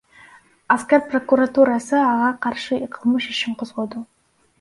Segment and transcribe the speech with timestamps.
[0.75, 4.03] Аскер прокуратурасы ага каршы кылмыш ишин козгоду.